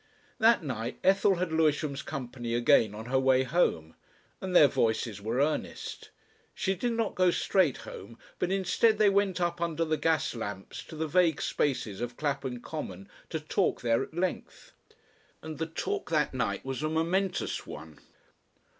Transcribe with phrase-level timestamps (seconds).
[0.39, 3.93] That night Ethel had Lewisham's company again on her way home,
[4.41, 6.09] and their voices were earnest.
[6.55, 10.83] She did not go straight home, but instead they went up under the gas lamps
[10.85, 14.71] to the vague spaces of Clapham Common to talk there at length.
[15.43, 17.99] And the talk that night was a momentous one.